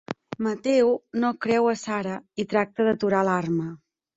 Mateu 0.45 0.87
no 1.23 1.31
creu 1.47 1.69
a 1.73 1.75
Sara, 1.83 2.17
i 2.45 2.49
tracta 2.55 2.89
d'aturar 2.89 3.25
l'arma. 3.29 3.71